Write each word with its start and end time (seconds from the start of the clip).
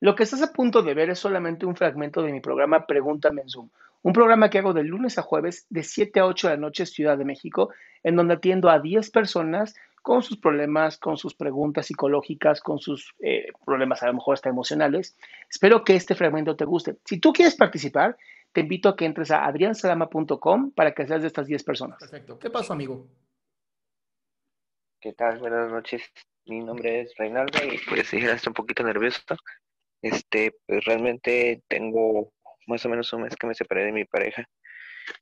Lo 0.00 0.14
que 0.14 0.24
estás 0.24 0.42
a 0.42 0.52
punto 0.52 0.82
de 0.82 0.94
ver 0.94 1.10
es 1.10 1.18
solamente 1.18 1.64
un 1.64 1.76
fragmento 1.76 2.22
de 2.22 2.32
mi 2.32 2.40
programa 2.40 2.86
Pregúntame 2.86 3.42
en 3.42 3.48
Zoom, 3.48 3.70
un 4.02 4.12
programa 4.12 4.50
que 4.50 4.58
hago 4.58 4.74
de 4.74 4.84
lunes 4.84 5.18
a 5.18 5.22
jueves 5.22 5.66
de 5.70 5.82
7 5.82 6.20
a 6.20 6.26
8 6.26 6.48
de 6.48 6.54
la 6.54 6.60
noche 6.60 6.86
Ciudad 6.86 7.16
de 7.16 7.24
México, 7.24 7.70
en 8.02 8.16
donde 8.16 8.34
atiendo 8.34 8.68
a 8.68 8.78
10 8.78 9.10
personas 9.10 9.74
con 10.02 10.22
sus 10.22 10.36
problemas, 10.36 10.98
con 10.98 11.16
sus 11.16 11.34
preguntas 11.34 11.86
psicológicas, 11.86 12.60
con 12.60 12.78
sus 12.78 13.14
eh, 13.18 13.46
problemas 13.64 14.02
a 14.02 14.06
lo 14.06 14.14
mejor 14.14 14.34
hasta 14.34 14.48
emocionales. 14.48 15.16
Espero 15.50 15.82
que 15.82 15.96
este 15.96 16.14
fragmento 16.14 16.54
te 16.54 16.64
guste. 16.64 16.96
Si 17.04 17.18
tú 17.18 17.32
quieres 17.32 17.56
participar, 17.56 18.16
te 18.52 18.60
invito 18.60 18.88
a 18.88 18.96
que 18.96 19.04
entres 19.04 19.30
a 19.32 19.44
adriansalama.com 19.44 20.70
para 20.70 20.92
que 20.92 21.06
seas 21.06 21.22
de 21.22 21.26
estas 21.26 21.48
10 21.48 21.64
personas. 21.64 21.98
Perfecto. 21.98 22.38
¿Qué 22.38 22.50
pasó, 22.50 22.74
amigo? 22.74 23.08
¿Qué 25.00 25.12
tal? 25.12 25.38
Buenas 25.38 25.70
noches. 25.70 26.02
Mi 26.44 26.60
nombre 26.60 27.00
es 27.00 27.16
Reinaldo 27.16 27.58
y 27.64 27.78
pues 27.88 28.06
sí, 28.06 28.18
estoy 28.18 28.50
un 28.50 28.54
poquito 28.54 28.84
nervioso. 28.84 29.20
Este, 30.06 30.52
pues 30.66 30.84
realmente 30.84 31.62
tengo 31.68 32.32
más 32.66 32.84
o 32.84 32.88
menos 32.88 33.12
un 33.12 33.22
mes 33.22 33.36
que 33.36 33.46
me 33.46 33.54
separé 33.54 33.84
de 33.84 33.92
mi 33.92 34.04
pareja 34.04 34.44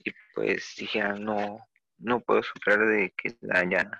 y 0.05 0.13
pues 0.35 0.75
dije, 0.77 1.01
ah, 1.01 1.15
no, 1.15 1.59
no 1.99 2.21
puedo 2.21 2.43
superar 2.43 2.87
de 2.87 3.13
que 3.17 3.37
la 3.41 3.61
haya 3.61 3.91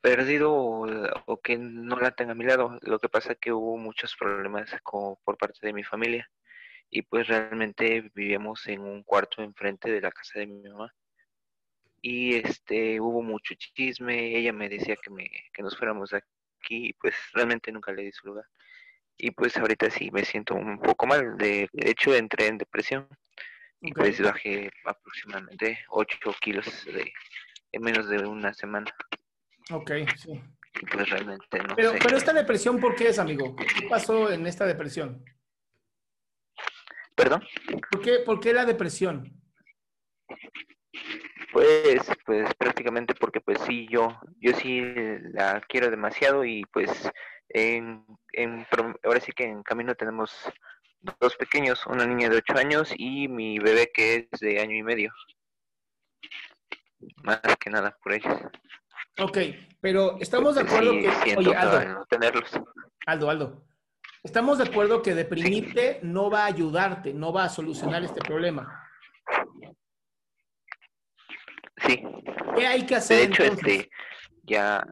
perdido 0.00 0.52
o, 0.54 1.40
que 1.42 1.58
no 1.58 1.96
la 1.98 2.12
tenga 2.12 2.32
a 2.32 2.34
mi 2.34 2.44
lado. 2.44 2.78
Lo 2.82 2.98
que 2.98 3.08
pasa 3.08 3.32
es 3.32 3.38
que 3.38 3.52
hubo 3.52 3.76
muchos 3.76 4.16
problemas 4.16 4.70
por 5.24 5.36
parte 5.38 5.66
de 5.66 5.72
mi 5.72 5.84
familia 5.84 6.28
y 6.90 7.02
pues 7.02 7.26
realmente 7.28 8.10
vivíamos 8.14 8.66
en 8.68 8.80
un 8.80 9.02
cuarto 9.02 9.42
enfrente 9.42 9.90
de 9.90 10.00
la 10.00 10.10
casa 10.10 10.38
de 10.38 10.46
mi 10.46 10.68
mamá 10.68 10.92
y 12.00 12.36
este 12.36 13.00
hubo 13.00 13.22
mucho 13.22 13.54
chisme, 13.54 14.36
ella 14.36 14.52
me 14.52 14.68
decía 14.68 14.96
que 14.96 15.10
me 15.10 15.28
que 15.52 15.62
nos 15.62 15.76
fuéramos 15.76 16.12
aquí 16.14 16.88
y 16.88 16.92
pues 16.94 17.14
realmente 17.32 17.72
nunca 17.72 17.92
le 17.92 18.04
di 18.04 18.12
su 18.12 18.28
lugar. 18.28 18.46
Y 19.18 19.32
pues 19.32 19.56
ahorita 19.56 19.90
sí 19.90 20.10
me 20.12 20.24
siento 20.24 20.54
un 20.54 20.78
poco 20.78 21.06
mal, 21.06 21.36
de, 21.36 21.68
de 21.72 21.90
hecho 21.90 22.14
entré 22.14 22.46
en 22.46 22.58
depresión 22.58 23.08
y 23.80 23.92
pues 23.92 24.20
bajé 24.20 24.70
aproximadamente 24.84 25.80
8 25.88 26.18
kilos 26.40 26.84
de, 26.84 27.12
en 27.72 27.82
menos 27.82 28.08
de 28.08 28.18
una 28.26 28.54
semana 28.54 28.86
Ok, 29.70 29.90
sí. 30.16 30.40
y 30.80 30.86
pues 30.86 31.10
realmente 31.10 31.58
no 31.58 31.74
Pero, 31.76 31.92
sé. 31.92 31.98
pero 32.02 32.16
esta 32.16 32.32
depresión, 32.32 32.80
¿por 32.80 32.94
qué 32.94 33.08
es, 33.08 33.18
amigo? 33.18 33.54
¿Qué 33.56 33.88
pasó 33.88 34.32
en 34.32 34.46
esta 34.46 34.64
depresión? 34.66 35.24
¿Perdón? 37.14 37.42
¿Por 37.90 38.00
qué, 38.00 38.20
por 38.20 38.38
qué 38.38 38.52
la 38.52 38.64
depresión? 38.64 39.32
Pues, 41.52 42.02
pues 42.24 42.54
prácticamente 42.54 43.14
porque 43.14 43.40
pues 43.40 43.58
sí, 43.62 43.88
yo, 43.90 44.20
yo 44.38 44.52
sí 44.52 44.82
la 45.32 45.60
quiero 45.68 45.90
demasiado 45.90 46.44
y 46.44 46.64
pues 46.72 47.10
en, 47.50 48.04
ahora 49.04 49.20
sí 49.20 49.32
que 49.32 49.44
en 49.44 49.62
camino 49.62 49.94
tenemos 49.94 50.32
dos 51.20 51.36
pequeños, 51.36 51.86
una 51.86 52.06
niña 52.06 52.28
de 52.28 52.36
ocho 52.38 52.56
años 52.56 52.92
y 52.96 53.28
mi 53.28 53.58
bebé 53.58 53.90
que 53.92 54.28
es 54.32 54.40
de 54.40 54.60
año 54.60 54.76
y 54.76 54.82
medio. 54.82 55.12
Más 57.22 57.40
que 57.60 57.70
nada 57.70 57.96
por 58.02 58.12
ellos. 58.12 58.34
Ok, 59.20 59.38
pero 59.80 60.16
estamos 60.20 60.54
de 60.54 60.62
acuerdo 60.62 60.92
Sí, 60.92 61.02
que... 61.02 61.12
siento 61.22 61.50
Oye, 61.50 61.56
Aldo, 61.56 62.06
tenerlos. 62.08 62.50
Aldo, 63.06 63.30
Aldo. 63.30 63.64
Estamos 64.22 64.58
de 64.58 64.64
acuerdo 64.64 65.00
que 65.02 65.14
deprimirte 65.14 66.00
no 66.02 66.30
va 66.30 66.42
a 66.42 66.46
ayudarte, 66.46 67.14
no 67.14 67.32
va 67.32 67.44
a 67.44 67.48
solucionar 67.48 68.02
este 68.02 68.20
problema. 68.20 68.84
Sí, 71.86 72.02
¿Qué 72.56 72.66
hay 72.66 72.84
que 72.84 72.96
hacer 72.96 73.18
de 73.18 73.24
hecho, 73.24 73.42
entonces? 73.44 73.80
este, 73.80 73.90
ya, 74.42 74.84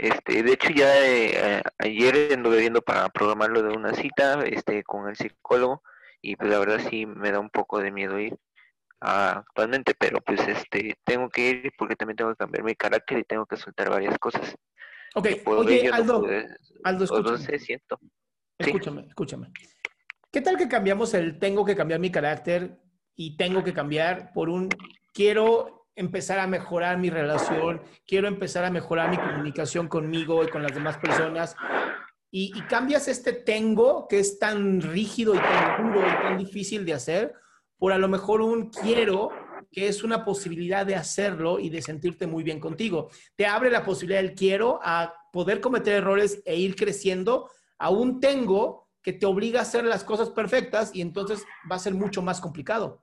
este, 0.00 0.42
de 0.42 0.52
hecho 0.52 0.70
ya 0.70 1.06
eh, 1.06 1.62
ayer 1.78 2.32
anduve 2.32 2.58
viendo 2.58 2.80
para 2.80 3.08
programarlo 3.10 3.62
de 3.62 3.76
una 3.76 3.94
cita, 3.94 4.42
este, 4.44 4.82
con 4.82 5.08
el 5.08 5.16
psicólogo 5.16 5.82
y 6.22 6.36
pues 6.36 6.50
la 6.50 6.58
verdad 6.58 6.80
sí 6.88 7.06
me 7.06 7.30
da 7.30 7.40
un 7.40 7.50
poco 7.50 7.78
de 7.80 7.90
miedo 7.90 8.18
ir 8.18 8.36
ah, 9.00 9.44
actualmente, 9.46 9.94
pero 9.98 10.20
pues 10.20 10.40
este, 10.48 10.96
tengo 11.04 11.28
que 11.28 11.50
ir 11.50 11.72
porque 11.76 11.96
también 11.96 12.16
tengo 12.16 12.30
que 12.30 12.36
cambiar 12.36 12.64
mi 12.64 12.74
carácter 12.74 13.18
y 13.18 13.24
tengo 13.24 13.46
que 13.46 13.56
soltar 13.56 13.90
varias 13.90 14.18
cosas. 14.18 14.56
Ok, 15.14 15.26
oye, 15.46 15.80
ello 15.80 15.90
no 15.90 15.96
Aldo, 15.96 16.26
Aldo, 16.84 17.04
o 17.04 17.20
no 17.22 17.34
escúchame. 17.34 17.38
sé, 17.38 17.58
siento. 17.58 17.98
Sí. 18.00 18.70
Escúchame, 18.70 19.06
escúchame. 19.08 19.52
¿Qué 20.30 20.40
tal 20.40 20.56
que 20.56 20.68
cambiamos 20.68 21.12
el 21.14 21.38
tengo 21.38 21.64
que 21.64 21.74
cambiar 21.74 22.00
mi 22.00 22.10
carácter 22.10 22.80
y 23.16 23.36
tengo 23.36 23.64
que 23.64 23.74
cambiar 23.74 24.32
por 24.32 24.48
un 24.48 24.68
quiero 25.12 25.79
empezar 25.94 26.38
a 26.38 26.46
mejorar 26.46 26.98
mi 26.98 27.10
relación, 27.10 27.82
quiero 28.06 28.28
empezar 28.28 28.64
a 28.64 28.70
mejorar 28.70 29.10
mi 29.10 29.18
comunicación 29.18 29.88
conmigo 29.88 30.44
y 30.44 30.48
con 30.48 30.62
las 30.62 30.74
demás 30.74 30.98
personas? 30.98 31.56
Y, 32.30 32.52
y 32.56 32.62
cambias 32.62 33.08
este 33.08 33.32
tengo 33.32 34.06
que 34.08 34.20
es 34.20 34.38
tan 34.38 34.80
rígido 34.80 35.34
y 35.34 35.38
tan 35.38 35.92
duro 35.92 36.06
y 36.06 36.22
tan 36.22 36.38
difícil 36.38 36.84
de 36.84 36.94
hacer 36.94 37.34
por 37.76 37.92
a 37.92 37.98
lo 37.98 38.08
mejor 38.08 38.42
un 38.42 38.70
quiero 38.70 39.30
que 39.72 39.88
es 39.88 40.02
una 40.04 40.24
posibilidad 40.24 40.84
de 40.84 40.96
hacerlo 40.96 41.58
y 41.58 41.70
de 41.70 41.82
sentirte 41.82 42.26
muy 42.26 42.42
bien 42.42 42.60
contigo. 42.60 43.08
Te 43.36 43.46
abre 43.46 43.70
la 43.70 43.84
posibilidad 43.84 44.20
del 44.20 44.34
quiero 44.34 44.80
a 44.82 45.14
poder 45.32 45.60
cometer 45.60 45.94
errores 45.94 46.42
e 46.44 46.56
ir 46.56 46.76
creciendo 46.76 47.50
a 47.78 47.90
un 47.90 48.20
tengo 48.20 48.88
que 49.02 49.12
te 49.12 49.26
obliga 49.26 49.60
a 49.60 49.62
hacer 49.62 49.84
las 49.84 50.04
cosas 50.04 50.30
perfectas 50.30 50.90
y 50.94 51.00
entonces 51.00 51.44
va 51.70 51.76
a 51.76 51.80
ser 51.80 51.94
mucho 51.94 52.20
más 52.20 52.40
complicado. 52.40 53.02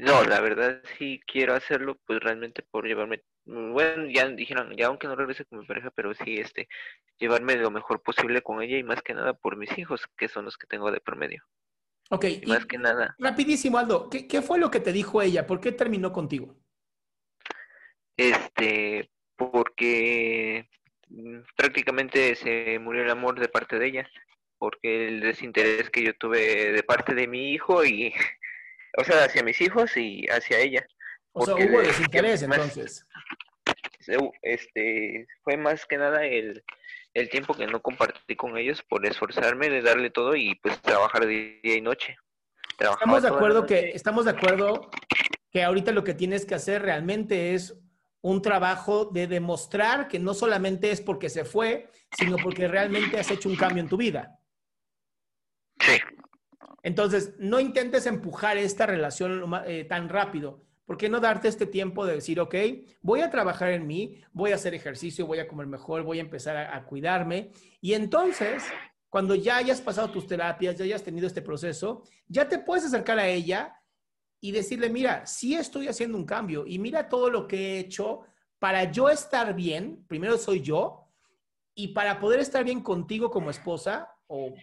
No, 0.00 0.24
la 0.24 0.40
verdad 0.40 0.82
sí 0.98 1.20
quiero 1.26 1.54
hacerlo, 1.54 1.96
pues 2.06 2.20
realmente 2.20 2.62
por 2.70 2.86
llevarme, 2.86 3.22
bueno, 3.44 4.06
ya 4.10 4.28
dijeron, 4.28 4.74
ya 4.76 4.86
aunque 4.86 5.06
no 5.06 5.16
regrese 5.16 5.44
con 5.44 5.60
mi 5.60 5.66
pareja, 5.66 5.90
pero 5.90 6.14
sí, 6.14 6.38
este, 6.38 6.68
llevarme 7.18 7.56
lo 7.56 7.70
mejor 7.70 8.02
posible 8.02 8.42
con 8.42 8.62
ella 8.62 8.78
y 8.78 8.82
más 8.82 9.02
que 9.02 9.14
nada 9.14 9.34
por 9.34 9.56
mis 9.56 9.76
hijos, 9.78 10.02
que 10.16 10.28
son 10.28 10.44
los 10.46 10.56
que 10.56 10.66
tengo 10.66 10.90
de 10.90 11.00
promedio. 11.00 11.44
Ok, 12.10 12.24
Y 12.24 12.46
y 12.46 12.46
más 12.46 12.66
que 12.66 12.78
nada, 12.78 13.18
rapidísimo, 13.18 13.78
Aldo, 13.78 14.08
¿qué, 14.10 14.26
qué 14.26 14.42
fue 14.42 14.58
lo 14.58 14.70
que 14.70 14.80
te 14.80 14.92
dijo 14.92 15.22
ella? 15.22 15.46
¿Por 15.46 15.60
qué 15.60 15.72
terminó 15.72 16.12
contigo? 16.12 16.56
este, 18.16 19.10
porque 19.36 20.68
mm, 21.08 21.40
prácticamente 21.56 22.34
se 22.36 22.78
murió 22.78 23.02
el 23.02 23.10
amor 23.10 23.40
de 23.40 23.48
parte 23.48 23.78
de 23.78 23.86
ella, 23.86 24.10
porque 24.58 25.08
el 25.08 25.20
desinterés 25.20 25.90
que 25.90 26.04
yo 26.04 26.14
tuve 26.16 26.72
de 26.72 26.82
parte 26.82 27.14
de 27.14 27.26
mi 27.28 27.52
hijo 27.52 27.84
y, 27.84 28.12
o 28.96 29.04
sea, 29.04 29.24
hacia 29.24 29.42
mis 29.42 29.60
hijos 29.60 29.96
y 29.96 30.26
hacia 30.26 30.58
ella. 30.58 30.86
O 31.32 31.44
sea, 31.44 31.54
hubo 31.54 31.80
de- 31.80 31.86
desinterés 31.86 32.46
más- 32.46 32.58
entonces. 32.58 33.06
este 34.42 35.26
fue 35.42 35.56
más 35.56 35.86
que 35.86 35.96
nada 35.96 36.24
el, 36.26 36.64
el 37.14 37.28
tiempo 37.28 37.54
que 37.54 37.66
no 37.66 37.80
compartí 37.80 38.34
con 38.36 38.56
ellos 38.56 38.82
por 38.82 39.04
esforzarme 39.06 39.68
de 39.68 39.82
darle 39.82 40.10
todo 40.10 40.34
y 40.34 40.54
pues 40.56 40.80
trabajar 40.80 41.26
día 41.26 41.76
y 41.76 41.80
noche. 41.80 42.16
Trabajaba 42.76 43.18
Estamos 43.18 43.22
de 43.22 43.28
acuerdo 43.28 43.66
que 43.66 43.90
estamos 43.94 44.24
de 44.24 44.30
acuerdo 44.32 44.90
que 45.52 45.62
ahorita 45.62 45.92
lo 45.92 46.02
que 46.04 46.14
tienes 46.14 46.46
que 46.46 46.54
hacer 46.54 46.82
realmente 46.82 47.54
es 47.54 47.78
un 48.22 48.42
trabajo 48.42 49.06
de 49.06 49.26
demostrar 49.26 50.08
que 50.08 50.18
no 50.18 50.34
solamente 50.34 50.90
es 50.90 51.00
porque 51.00 51.28
se 51.28 51.44
fue, 51.44 51.90
sino 52.16 52.36
porque 52.36 52.68
realmente 52.68 53.18
has 53.18 53.30
hecho 53.30 53.48
un 53.48 53.56
cambio 53.56 53.82
en 53.82 53.88
tu 53.88 53.96
vida. 53.96 54.38
Sí. 55.80 55.98
Entonces, 56.82 57.34
no 57.38 57.60
intentes 57.60 58.06
empujar 58.06 58.56
esta 58.56 58.86
relación 58.86 59.52
eh, 59.66 59.84
tan 59.84 60.08
rápido. 60.08 60.62
¿Por 60.86 60.96
qué 60.96 61.08
no 61.08 61.20
darte 61.20 61.46
este 61.46 61.66
tiempo 61.66 62.04
de 62.04 62.14
decir, 62.14 62.40
ok, 62.40 62.54
voy 63.00 63.20
a 63.20 63.30
trabajar 63.30 63.70
en 63.70 63.86
mí, 63.86 64.20
voy 64.32 64.52
a 64.52 64.56
hacer 64.56 64.74
ejercicio, 64.74 65.26
voy 65.26 65.38
a 65.38 65.46
comer 65.46 65.66
mejor, 65.66 66.02
voy 66.02 66.18
a 66.18 66.22
empezar 66.22 66.56
a, 66.56 66.74
a 66.74 66.84
cuidarme? 66.84 67.52
Y 67.80 67.92
entonces, 67.94 68.64
cuando 69.08 69.34
ya 69.34 69.58
hayas 69.58 69.80
pasado 69.80 70.10
tus 70.10 70.26
terapias, 70.26 70.76
ya 70.76 70.84
hayas 70.84 71.04
tenido 71.04 71.26
este 71.26 71.42
proceso, 71.42 72.02
ya 72.26 72.48
te 72.48 72.58
puedes 72.58 72.86
acercar 72.86 73.18
a 73.18 73.28
ella 73.28 73.76
y 74.40 74.50
decirle, 74.52 74.88
mira, 74.88 75.26
sí 75.26 75.54
estoy 75.54 75.86
haciendo 75.86 76.16
un 76.16 76.24
cambio 76.24 76.64
y 76.66 76.78
mira 76.78 77.08
todo 77.08 77.30
lo 77.30 77.46
que 77.46 77.76
he 77.76 77.78
hecho 77.78 78.22
para 78.58 78.90
yo 78.90 79.08
estar 79.08 79.54
bien, 79.54 80.04
primero 80.08 80.38
soy 80.38 80.60
yo, 80.60 81.06
y 81.74 81.88
para 81.88 82.20
poder 82.20 82.40
estar 82.40 82.64
bien 82.64 82.82
contigo 82.82 83.30
como 83.30 83.50
esposa 83.50 84.12
o 84.26 84.54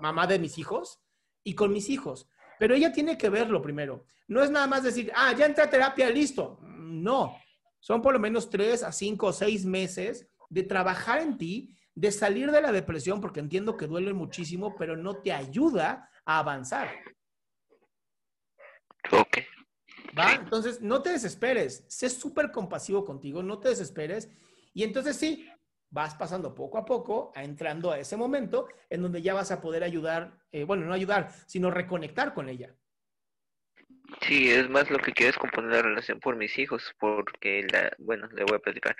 mamá 0.00 0.26
de 0.26 0.38
mis 0.38 0.58
hijos 0.58 1.03
y 1.44 1.54
con 1.54 1.72
mis 1.72 1.88
hijos. 1.90 2.28
Pero 2.58 2.74
ella 2.74 2.92
tiene 2.92 3.16
que 3.16 3.28
verlo 3.28 3.62
primero. 3.62 4.06
No 4.26 4.42
es 4.42 4.50
nada 4.50 4.66
más 4.66 4.82
decir, 4.82 5.12
ah, 5.14 5.32
ya 5.34 5.46
entré 5.46 5.62
a 5.62 5.70
terapia, 5.70 6.10
listo. 6.10 6.58
No, 6.62 7.36
son 7.78 8.00
por 8.00 8.14
lo 8.14 8.18
menos 8.18 8.48
tres 8.50 8.82
a 8.82 8.90
cinco 8.90 9.26
o 9.26 9.32
seis 9.32 9.64
meses 9.64 10.26
de 10.48 10.62
trabajar 10.62 11.20
en 11.20 11.36
ti, 11.36 11.76
de 11.94 12.10
salir 12.10 12.50
de 12.50 12.62
la 12.62 12.72
depresión, 12.72 13.20
porque 13.20 13.40
entiendo 13.40 13.76
que 13.76 13.86
duele 13.86 14.12
muchísimo, 14.12 14.74
pero 14.76 14.96
no 14.96 15.16
te 15.18 15.32
ayuda 15.32 16.10
a 16.24 16.38
avanzar. 16.38 16.90
Ok. 19.12 19.38
¿Va? 20.18 20.32
Entonces, 20.34 20.80
no 20.80 21.02
te 21.02 21.10
desesperes. 21.10 21.84
Sé 21.88 22.08
súper 22.08 22.50
compasivo 22.50 23.04
contigo, 23.04 23.42
no 23.42 23.58
te 23.58 23.68
desesperes. 23.68 24.30
Y 24.72 24.82
entonces 24.82 25.16
sí, 25.16 25.48
vas 25.94 26.16
pasando 26.16 26.56
poco 26.56 26.76
a 26.76 26.84
poco, 26.84 27.32
a 27.36 27.44
entrando 27.44 27.92
a 27.92 28.00
ese 28.00 28.16
momento 28.16 28.66
en 28.90 29.00
donde 29.00 29.22
ya 29.22 29.32
vas 29.32 29.52
a 29.52 29.60
poder 29.60 29.84
ayudar, 29.84 30.40
eh, 30.50 30.64
bueno, 30.64 30.84
no 30.84 30.92
ayudar, 30.92 31.30
sino 31.46 31.70
reconectar 31.70 32.34
con 32.34 32.48
ella. 32.48 32.74
Sí, 34.20 34.50
es 34.50 34.68
más 34.68 34.90
lo 34.90 34.98
que 34.98 35.12
quiero 35.12 35.30
es 35.30 35.38
componer 35.38 35.70
la 35.70 35.82
relación 35.82 36.18
por 36.18 36.34
mis 36.36 36.58
hijos, 36.58 36.92
porque 36.98 37.64
la, 37.72 37.92
bueno, 37.98 38.26
le 38.34 38.42
voy 38.42 38.56
a 38.56 38.58
platicar. 38.58 38.96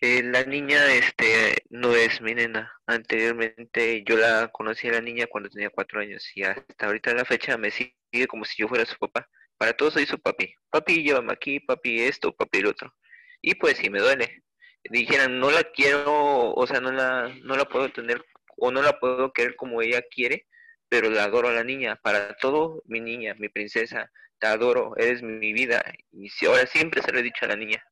Eh, 0.00 0.22
la 0.22 0.44
niña, 0.44 0.86
este, 0.92 1.64
no 1.70 1.94
es 1.96 2.20
mi 2.20 2.34
nena. 2.34 2.72
Anteriormente 2.86 4.04
yo 4.06 4.16
la 4.16 4.48
conocí 4.52 4.88
a 4.88 4.92
la 4.92 5.00
niña 5.00 5.26
cuando 5.26 5.50
tenía 5.50 5.70
cuatro 5.70 6.00
años 6.00 6.24
y 6.36 6.44
hasta 6.44 6.86
ahorita 6.86 7.12
la 7.14 7.24
fecha 7.24 7.56
me 7.58 7.70
sigue 7.72 8.26
como 8.28 8.44
si 8.44 8.62
yo 8.62 8.68
fuera 8.68 8.84
su 8.86 8.96
papá. 8.98 9.28
Para 9.56 9.72
todos 9.72 9.94
soy 9.94 10.06
su 10.06 10.18
papi. 10.20 10.54
Papi, 10.70 11.02
llévame 11.02 11.32
aquí, 11.32 11.58
papi 11.60 12.02
esto, 12.02 12.32
papi 12.34 12.58
el 12.58 12.66
otro. 12.66 12.94
Y 13.40 13.56
pues 13.56 13.78
sí 13.78 13.90
me 13.90 14.00
duele 14.00 14.44
dijeran, 14.90 15.38
no 15.38 15.50
la 15.50 15.62
quiero, 15.64 16.52
o 16.52 16.66
sea, 16.66 16.80
no 16.80 16.92
la, 16.92 17.34
no 17.42 17.56
la 17.56 17.64
puedo 17.64 17.90
tener 17.90 18.24
o 18.56 18.70
no 18.70 18.82
la 18.82 18.98
puedo 18.98 19.32
querer 19.32 19.56
como 19.56 19.82
ella 19.82 20.02
quiere, 20.10 20.46
pero 20.88 21.10
la 21.10 21.24
adoro 21.24 21.48
a 21.48 21.52
la 21.52 21.64
niña. 21.64 21.96
Para 21.96 22.36
todo, 22.36 22.82
mi 22.86 23.00
niña, 23.00 23.34
mi 23.38 23.48
princesa, 23.48 24.10
te 24.38 24.46
adoro, 24.46 24.96
eres 24.96 25.22
mi 25.22 25.52
vida. 25.52 25.82
Y 26.12 26.28
si, 26.28 26.46
ahora 26.46 26.66
siempre 26.66 27.02
se 27.02 27.12
lo 27.12 27.18
he 27.18 27.22
dicho 27.22 27.44
a 27.44 27.48
la 27.48 27.56
niña. 27.56 27.82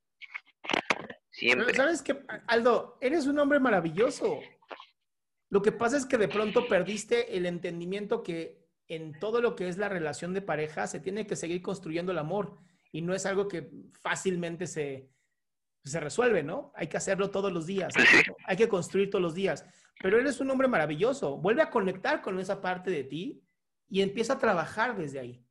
Siempre. 1.31 1.75
¿Sabes 1.75 2.03
qué, 2.03 2.19
Aldo? 2.47 2.99
Eres 3.01 3.27
un 3.27 3.39
hombre 3.39 3.59
maravilloso. 3.59 4.41
Lo 5.49 5.63
que 5.63 5.73
pasa 5.73 5.97
es 5.97 6.07
que 6.07 6.19
de 6.19 6.29
pronto 6.29 6.69
perdiste 6.69 7.37
el 7.37 7.47
entendimiento 7.47 8.23
que 8.23 8.63
en 8.89 9.19
todo 9.19 9.41
lo 9.41 9.57
que 9.57 9.69
es 9.69 9.79
la 9.79 9.89
relación 9.89 10.35
de 10.35 10.43
pareja 10.43 10.87
se 10.87 11.01
tiene 11.01 11.27
que 11.27 11.37
seguir 11.37 11.63
construyendo 11.63 12.13
el 12.13 12.19
amor 12.19 12.59
y 12.91 13.01
no 13.01 13.15
es 13.15 13.25
algo 13.27 13.49
que 13.49 13.71
fácilmente 14.03 14.67
se, 14.67 15.09
se 15.85 16.01
resuelve, 16.01 16.43
¿no? 16.43 16.73
Hay 16.75 16.89
que 16.89 16.97
hacerlo 16.97 17.31
todos 17.31 17.53
los 17.53 17.67
días, 17.67 17.93
hay 18.47 18.57
que 18.57 18.69
construir 18.69 19.11
todos 19.11 19.23
los 19.23 19.35
días. 19.35 19.65
Pero 20.01 20.19
eres 20.19 20.41
un 20.41 20.51
hombre 20.51 20.69
maravilloso, 20.69 21.37
vuelve 21.39 21.63
a 21.63 21.71
conectar 21.71 22.23
con 22.23 22.39
esa 22.39 22.61
parte 22.61 22.91
de 22.91 23.05
ti 23.05 23.43
y 23.89 24.03
empieza 24.03 24.35
a 24.35 24.39
trabajar 24.39 24.97
desde 24.97 25.21
ahí. 25.21 25.45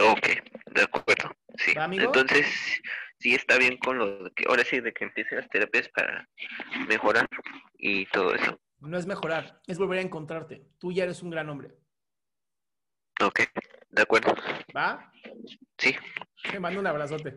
Ok, 0.00 0.28
de 0.72 0.82
acuerdo. 0.82 1.34
Sí. 1.56 1.72
Entonces, 1.76 2.46
sí 3.18 3.34
está 3.34 3.58
bien 3.58 3.76
con 3.78 3.98
lo 3.98 4.30
que 4.32 4.44
ahora 4.48 4.64
sí 4.64 4.80
de 4.80 4.92
que 4.92 5.04
empiecen 5.04 5.38
las 5.38 5.48
terapias 5.48 5.88
para 5.88 6.28
mejorar 6.88 7.26
y 7.76 8.06
todo 8.06 8.34
eso. 8.34 8.58
No 8.78 8.96
es 8.96 9.06
mejorar, 9.06 9.60
es 9.66 9.78
volver 9.78 9.98
a 9.98 10.02
encontrarte. 10.02 10.66
Tú 10.78 10.92
ya 10.92 11.04
eres 11.04 11.22
un 11.22 11.30
gran 11.30 11.48
hombre. 11.50 11.74
Ok, 13.22 13.40
de 13.90 14.02
acuerdo. 14.02 14.34
¿Va? 14.74 15.12
Sí. 15.76 15.94
Te 16.50 16.60
mando 16.60 16.80
un 16.80 16.86
abrazote. 16.86 17.36